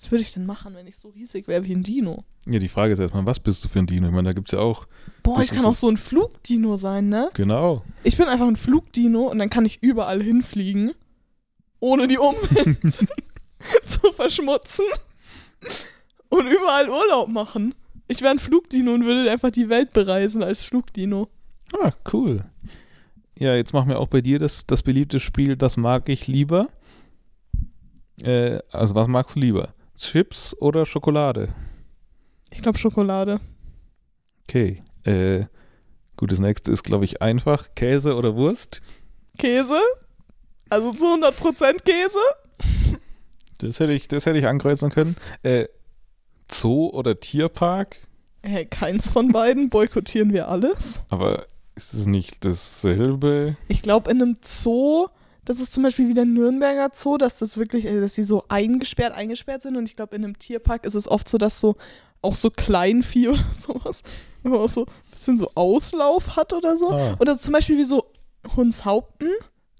[0.00, 2.22] Was würde ich denn machen, wenn ich so riesig wäre wie ein Dino?
[2.46, 4.06] Ja, die Frage ist erstmal, was bist du für ein Dino?
[4.06, 4.86] Ich meine, da gibt es ja auch.
[5.24, 7.30] Boah, ich kann so- auch so ein Flugdino sein, ne?
[7.34, 7.82] Genau.
[8.04, 10.92] Ich bin einfach ein Flugdino und dann kann ich überall hinfliegen,
[11.80, 12.78] ohne die Umwelt
[13.86, 14.84] zu verschmutzen
[16.28, 17.74] und überall Urlaub machen.
[18.06, 21.28] Ich wäre ein Flugdino und würde einfach die Welt bereisen als Flugdino.
[21.82, 22.44] Ah, cool.
[23.36, 26.68] Ja, jetzt machen wir auch bei dir das, das beliebte Spiel, das mag ich lieber.
[28.22, 29.74] Äh, also, was magst du lieber?
[29.98, 31.48] Chips oder Schokolade?
[32.50, 33.40] Ich glaube Schokolade.
[34.44, 34.82] Okay.
[35.04, 35.44] Äh,
[36.16, 37.74] gut, das nächste ist, glaube ich, einfach.
[37.74, 38.80] Käse oder Wurst?
[39.38, 39.80] Käse.
[40.70, 42.18] Also zu 100% Käse.
[43.58, 45.16] Das hätte ich, das hätte ich ankreuzen können.
[45.42, 45.66] Äh,
[46.50, 48.06] Zoo oder Tierpark?
[48.42, 49.68] Hey, keins von beiden.
[49.68, 51.00] Boykottieren wir alles?
[51.08, 53.56] Aber ist es nicht dasselbe?
[53.66, 55.08] Ich glaube, in einem Zoo,
[55.48, 58.44] das ist zum Beispiel wie der Nürnberger Zoo, dass das wirklich, äh, dass sie so
[58.48, 59.76] eingesperrt, eingesperrt sind.
[59.76, 61.76] Und ich glaube, in einem Tierpark ist es oft so, dass so
[62.20, 64.02] auch so Kleinvieh oder sowas
[64.44, 66.90] immer auch so ein bisschen so Auslauf hat oder so.
[66.90, 67.16] Ah.
[67.18, 68.04] Oder zum Beispiel wie so
[68.56, 69.28] Hunshaupten.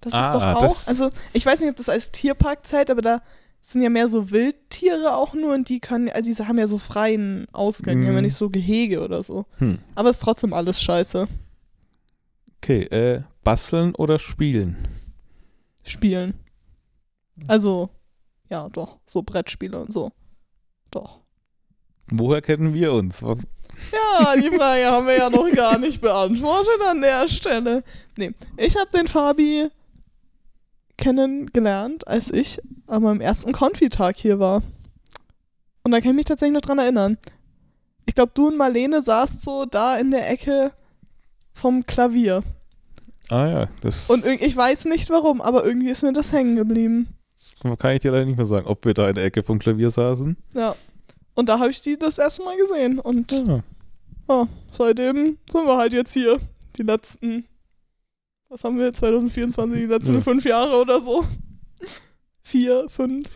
[0.00, 2.90] Das Ah, ist doch auch, das- also ich weiß nicht, ob das als Tierpark zählt,
[2.90, 3.20] aber da
[3.60, 6.78] sind ja mehr so Wildtiere auch nur und die können, also die haben ja so
[6.78, 8.26] freien Ausgang, die haben ja Mhm.
[8.26, 9.44] nicht so Gehege oder so.
[9.58, 9.80] Hm.
[9.96, 11.26] Aber ist trotzdem alles scheiße.
[12.62, 14.76] Okay, äh, basteln oder spielen?
[15.88, 16.34] Spielen.
[17.46, 17.90] Also,
[18.50, 20.10] ja, doch, so Brettspiele und so.
[20.90, 21.20] Doch.
[22.10, 23.22] Woher kennen wir uns?
[23.22, 23.46] Was-
[23.92, 27.84] Ja, die Frage haben wir ja noch gar nicht beantwortet an der Stelle.
[28.16, 29.68] Nee, ich habe den Fabi
[30.96, 34.62] kennengelernt, als ich an meinem ersten Konfitag hier war.
[35.84, 37.18] Und da kann ich mich tatsächlich noch dran erinnern.
[38.06, 40.72] Ich glaube, du und Marlene saßt so da in der Ecke
[41.52, 42.42] vom Klavier.
[43.30, 47.08] Ah ja, das Und ich weiß nicht warum, aber irgendwie ist mir das hängen geblieben.
[47.78, 49.90] kann ich dir leider nicht mehr sagen, ob wir da in der Ecke vom Klavier
[49.90, 50.36] saßen.
[50.54, 50.74] Ja.
[51.34, 52.98] Und da habe ich die das erste Mal gesehen.
[52.98, 53.62] Und Ah.
[54.28, 56.38] Ja, seitdem sind wir halt jetzt hier.
[56.76, 57.44] Die letzten,
[58.48, 60.20] was haben wir, 2024, die letzten Ja.
[60.20, 61.24] fünf Jahre oder so.
[62.42, 63.28] Vier, fünf.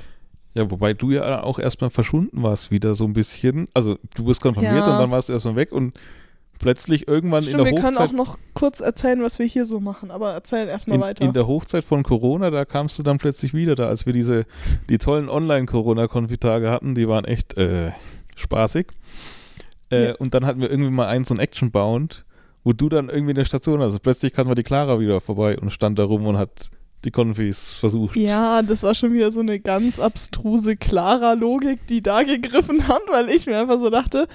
[0.55, 3.67] Ja, wobei du ja auch erstmal verschwunden warst, wieder so ein bisschen.
[3.75, 4.93] Also du wirst konfirmiert Ja.
[4.95, 5.99] und dann warst du erstmal weg und
[6.63, 8.17] plötzlich irgendwann Stimmt, in wir der können auch Hochzeit.
[8.17, 11.23] noch kurz erzählen, was wir hier so machen, aber erzähl erstmal weiter.
[11.25, 14.47] in der Hochzeit von Corona, da kamst du dann plötzlich wieder da, als wir diese,
[14.89, 17.91] die tollen Online-Corona-Konfitage hatten, die waren echt äh,
[18.37, 18.87] spaßig.
[19.91, 20.15] Äh, Ja.
[20.17, 22.25] Und dann hatten wir irgendwie mal einen so ein Action-Bound,
[22.65, 25.59] wo du dann irgendwie in der Station, also plötzlich kam mal die Clara wieder vorbei
[25.59, 26.71] und stand da rum und hat
[27.05, 28.15] die Konfis versucht.
[28.17, 33.03] ja, das war schon wieder so eine ganz abstruse, klarer Logik, die da gegriffen hat,
[33.11, 34.29] weil ich mir einfach so dachte,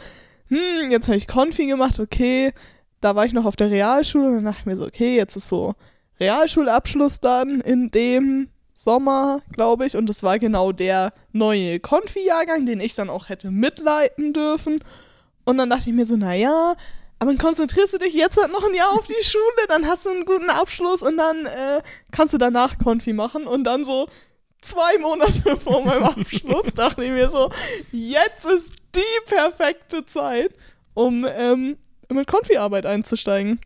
[0.50, 2.54] hm, jetzt habe ich Konfi gemacht, okay,
[3.02, 5.36] da war ich noch auf der Realschule und dann dachte ich mir so, okay, jetzt
[5.36, 5.76] ist so
[6.20, 12.80] Realschulabschluss dann in dem Sommer, glaube ich, und das war genau der neue Konfi-Jahrgang, den
[12.80, 14.80] ich dann auch hätte mitleiten dürfen.
[15.46, 16.76] Und dann dachte ich mir so, naja,
[17.20, 20.06] aber dann konzentrierst du dich jetzt halt noch ein Jahr auf die Schule, dann hast
[20.06, 21.82] du einen guten Abschluss und dann äh,
[22.12, 23.48] kannst du danach Konfi machen.
[23.48, 24.08] Und dann so
[24.68, 27.50] zwei Monate vor meinem Abschluss dachte ich mir so,
[27.92, 30.52] jetzt ist die perfekte Zeit,
[30.94, 31.78] um ähm,
[32.10, 33.60] mit Konfi-Arbeit einzusteigen.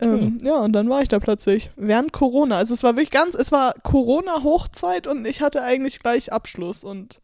[0.00, 2.56] Ähm, ja, und dann war ich da plötzlich während Corona.
[2.56, 7.20] Also es war wirklich ganz, es war Corona-Hochzeit und ich hatte eigentlich gleich Abschluss und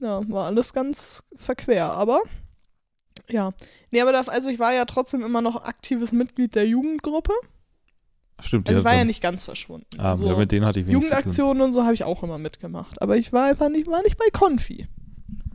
[0.00, 1.92] ja, war alles ganz verquer.
[1.92, 2.20] Aber
[3.28, 3.52] ja,
[3.90, 7.32] nee, aber da, also ich war ja trotzdem immer noch aktives Mitglied der Jugendgruppe.
[8.40, 9.86] Stimmt, Also ich war ja nicht ganz verschwunden.
[9.98, 10.86] Ah, so, ja, mit denen hatte ich.
[10.88, 13.00] Jugendaktionen und so habe ich auch immer mitgemacht.
[13.02, 14.86] Aber ich war einfach nicht, war nicht bei Konfi.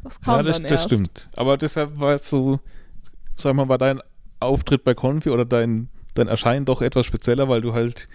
[0.03, 0.85] Das kam Ja, das, dann das erst.
[0.85, 1.29] stimmt.
[1.35, 2.59] Aber deshalb war es so,
[3.37, 4.01] sag mal, war dein
[4.41, 8.09] Auftritt bei Konfi oder dein, dein Erscheinen doch etwas spezieller, weil du halt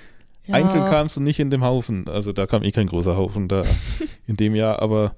[0.47, 0.55] Ja.
[0.55, 2.07] einzeln kamst und nicht in dem Haufen.
[2.07, 3.63] Also da kam eh kein großer Haufen da
[4.27, 5.15] in dem Jahr, aber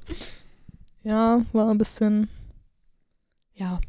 [1.03, 2.29] Ja, war ein bisschen,
[3.55, 3.81] ja,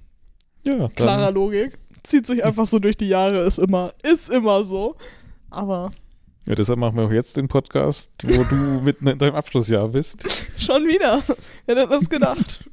[0.63, 1.77] ja, klarer Logik.
[2.03, 4.95] Zieht sich einfach so durch die Jahre, ist immer, ist immer so.
[5.51, 5.91] Aber
[6.45, 10.25] ja, deshalb machen wir auch jetzt den Podcast, wo du mitten in deinem Abschlussjahr bist.
[10.57, 11.21] schon wieder.
[11.65, 12.67] Wer hätte das gedacht?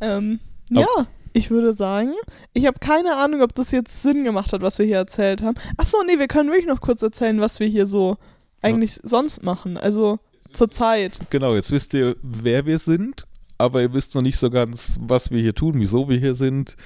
[0.00, 0.38] ähm,
[0.70, 0.86] ja,
[1.32, 2.12] ich würde sagen,
[2.52, 5.56] ich habe keine Ahnung, ob das jetzt Sinn gemacht hat, was wir hier erzählt haben.
[5.76, 8.18] Achso, nee, wir können wirklich noch kurz erzählen, was wir hier so
[8.62, 9.76] eigentlich sonst machen.
[9.76, 10.18] Also
[10.52, 11.18] zur Zeit.
[11.30, 13.26] Genau, jetzt wisst ihr, wer wir sind,
[13.58, 16.76] aber ihr wisst noch nicht so ganz, was wir hier tun, wieso wir hier sind,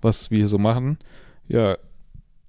[0.00, 0.98] was wir hier so machen.
[1.48, 1.76] Ja,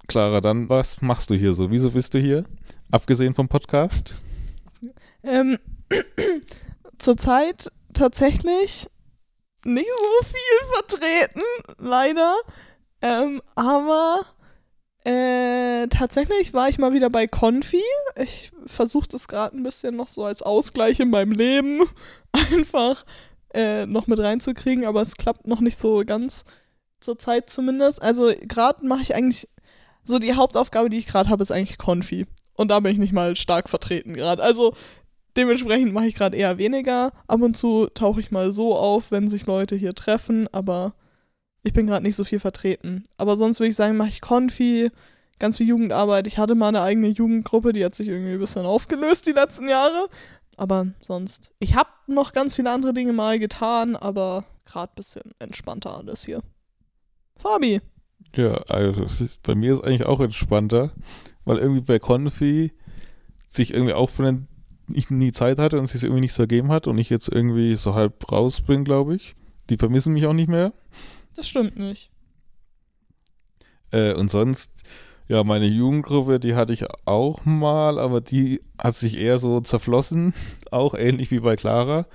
[0.09, 1.69] Clara, dann was machst du hier so?
[1.69, 2.43] Wieso bist du hier?
[2.89, 4.15] Abgesehen vom Podcast?
[5.21, 5.59] Ähm,
[6.97, 8.89] zurzeit tatsächlich
[9.63, 11.41] nicht so viel vertreten,
[11.77, 12.35] leider.
[13.03, 14.25] Ähm, aber
[15.03, 17.83] äh, tatsächlich war ich mal wieder bei Konfi.
[18.15, 21.81] Ich versuche das gerade ein bisschen noch so als Ausgleich in meinem Leben
[22.31, 23.05] einfach
[23.53, 26.45] äh, noch mit reinzukriegen, aber es klappt noch nicht so ganz
[26.99, 28.01] zurzeit zumindest.
[28.01, 29.47] Also gerade mache ich eigentlich
[30.09, 32.25] so die Hauptaufgabe, die ich gerade habe, ist eigentlich Konfi.
[32.53, 34.43] Und da bin ich nicht mal stark vertreten gerade.
[34.43, 34.73] Also
[35.37, 37.13] dementsprechend mache ich gerade eher weniger.
[37.27, 40.93] Ab und zu tauche ich mal so auf, wenn sich Leute hier treffen, aber
[41.63, 43.03] ich bin gerade nicht so viel vertreten.
[43.17, 44.91] Aber sonst würde ich sagen, mache ich Konfi,
[45.39, 46.27] ganz viel Jugendarbeit.
[46.27, 49.69] Ich hatte mal eine eigene Jugendgruppe, die hat sich irgendwie ein bisschen aufgelöst die letzten
[49.69, 50.07] Jahre.
[50.57, 55.31] Aber sonst, ich habe noch ganz viele andere Dinge mal getan, aber gerade ein bisschen
[55.39, 56.41] entspannter alles hier.
[57.37, 57.79] Fabi.
[58.35, 59.05] Ja, also
[59.43, 60.91] bei mir ist eigentlich auch entspannter,
[61.45, 62.71] weil irgendwie bei Konfi
[63.47, 64.47] sich irgendwie auch von den
[64.93, 67.29] ich nie Zeit hatte und es sich irgendwie nicht so ergeben hat und ich jetzt
[67.29, 69.35] irgendwie so halb raus bin, glaube ich.
[69.69, 70.73] Die vermissen mich auch nicht mehr.
[71.35, 72.09] Das stimmt nicht.
[73.91, 74.83] Äh, und sonst,
[75.27, 80.33] ja, meine Jugendgruppe, die hatte ich auch mal, aber die hat sich eher so zerflossen.
[80.71, 82.07] Auch ähnlich wie bei Clara.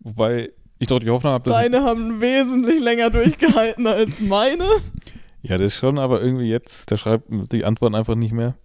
[0.00, 1.54] Wobei ich doch die Hoffnung habe, dass.
[1.54, 4.66] Deine haben wesentlich länger durchgehalten als meine.
[5.42, 8.56] Ja, das schon, aber irgendwie jetzt, der schreibt die Antworten einfach nicht mehr.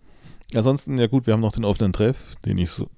[0.53, 2.89] Ansonsten, ja gut, wir haben noch den offenen Treff, den ich so.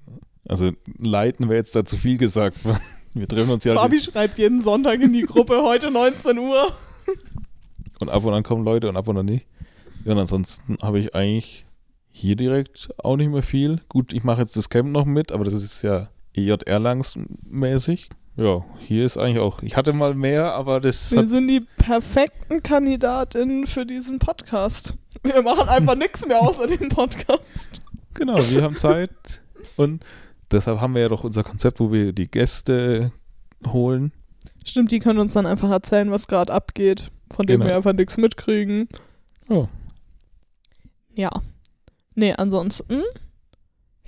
[0.46, 2.58] Also, leiten wäre jetzt da zu viel gesagt.
[3.14, 3.74] Wir treffen uns ja.
[3.74, 6.72] Fabi schreibt jeden Sonntag in die Gruppe, heute 19 Uhr.
[8.00, 9.46] Und ab und an kommen Leute und ab und an nicht.
[10.04, 11.66] Ja, und ansonsten habe ich eigentlich
[12.10, 13.80] hier direkt auch nicht mehr viel.
[13.88, 18.10] Gut, ich mache jetzt das Camp noch mit, aber das ist ja EJ Erlangs mäßig.
[18.38, 19.62] Ja, hier ist eigentlich auch.
[19.62, 24.94] Ich hatte mal mehr, aber das Wir sind die perfekten Kandidatinnen für diesen Podcast.
[25.24, 27.80] Wir machen einfach nichts mehr außer dem Podcast.
[28.14, 29.42] genau, wir haben Zeit
[29.76, 30.04] und
[30.52, 33.10] deshalb haben wir ja doch unser Konzept, wo wir die Gäste
[33.66, 34.12] holen.
[34.64, 37.70] Stimmt, die können uns dann einfach erzählen, was gerade abgeht, von dem Genau.
[37.70, 38.88] wir einfach nichts mitkriegen.
[39.48, 39.68] Ja,
[41.16, 41.30] Ja.
[42.14, 43.02] Nee, ansonsten,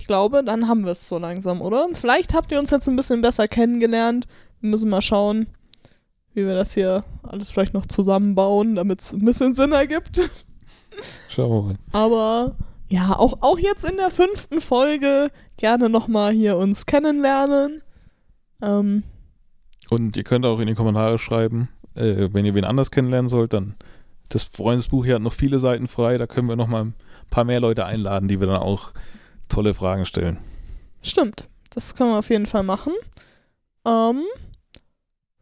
[0.01, 1.87] ich glaube, dann haben wir es so langsam, oder?
[1.93, 4.25] Vielleicht habt ihr uns jetzt ein bisschen besser kennengelernt.
[4.59, 5.45] Wir müssen mal schauen,
[6.33, 10.19] wie wir das hier alles vielleicht noch zusammenbauen, damit es ein bisschen Sinn ergibt.
[11.29, 11.75] schauen wir mal.
[11.91, 12.55] Aber
[12.89, 17.83] ja, auch, auch jetzt in der fünften Folge gerne nochmal hier uns kennenlernen.
[18.63, 19.03] Ähm,
[19.91, 23.53] Und ihr könnt auch in die Kommentare schreiben, äh, wenn ihr wen anders kennenlernen sollt,
[23.53, 23.75] dann
[24.29, 26.95] das Freundesbuch hier hat noch viele Seiten frei, da können wir noch mal ein
[27.29, 28.93] paar mehr Leute einladen, die wir dann auch
[29.51, 30.39] tolle Fragen stellen.
[31.01, 32.93] Stimmt, das können wir auf jeden Fall machen.
[33.85, 34.23] Ähm,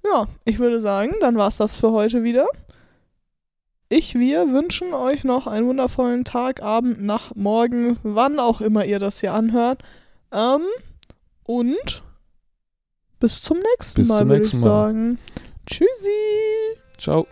[0.06, 2.48] ja, ich würde sagen, dann war es das für heute wieder.
[3.90, 9.00] Ich, wir wünschen euch noch einen wundervollen Tag, Abend, Nacht, Morgen, wann auch immer ihr
[9.00, 9.82] das hier anhört.
[10.32, 10.62] Ähm,
[11.44, 12.04] und
[13.20, 15.18] bis zum nächsten bis Mal, würde ich sagen.
[15.66, 16.10] Tschüssi.
[16.98, 17.28] Ciao.